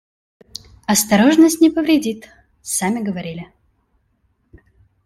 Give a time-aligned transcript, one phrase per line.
[0.87, 2.27] Осторожность не повредит,
[2.63, 3.53] сами говорили.